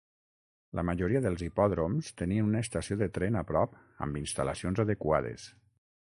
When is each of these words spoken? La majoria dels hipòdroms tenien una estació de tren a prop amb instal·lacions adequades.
La 0.77 0.83
majoria 0.89 1.19
dels 1.25 1.41
hipòdroms 1.47 2.09
tenien 2.21 2.47
una 2.49 2.61
estació 2.67 2.97
de 3.01 3.09
tren 3.17 3.37
a 3.41 3.43
prop 3.51 3.75
amb 4.07 4.17
instal·lacions 4.23 4.81
adequades. 4.85 5.45